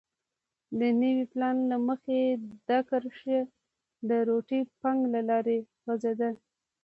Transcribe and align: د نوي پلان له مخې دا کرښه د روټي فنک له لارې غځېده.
د 0.79 0.81
نوي 1.01 1.25
پلان 1.33 1.57
له 1.71 1.77
مخې 1.87 2.19
دا 2.69 2.79
کرښه 2.89 3.39
د 4.09 4.11
روټي 4.27 4.61
فنک 4.79 5.01
له 5.13 5.21
لارې 5.29 5.57
غځېده. 5.85 6.29